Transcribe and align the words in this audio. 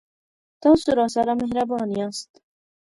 تاسو 0.63 0.89
راسره 0.99 1.33
مهربان 1.41 1.89
یاست 1.99 2.31